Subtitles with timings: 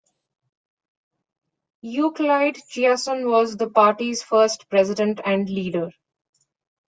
[1.85, 5.91] Euclide Chiasson was the party's first president and leader.